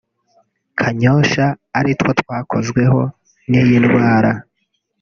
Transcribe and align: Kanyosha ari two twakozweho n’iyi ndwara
Kanyosha 0.79 1.45
ari 1.79 1.91
two 1.99 2.11
twakozweho 2.19 3.01
n’iyi 3.49 3.77
ndwara 3.83 4.31